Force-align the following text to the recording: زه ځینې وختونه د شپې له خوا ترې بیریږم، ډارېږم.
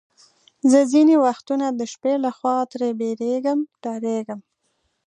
زه 0.71 0.79
ځینې 0.91 1.15
وختونه 1.25 1.65
د 1.71 1.81
شپې 1.91 2.13
له 2.23 2.31
خوا 2.37 2.57
ترې 2.71 2.89
بیریږم، 2.99 3.59
ډارېږم. 3.83 4.39